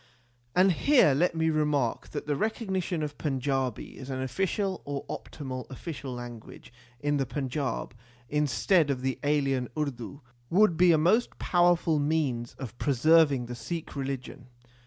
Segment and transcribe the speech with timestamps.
[0.55, 5.67] And here let me remark that the recognition of Panjabi as an official or optional
[5.69, 7.91] official language in the Panjab,
[8.27, 13.95] instead of the alien Urdu, would be a most powerful means of preserving the Sikh
[13.95, 14.47] religion.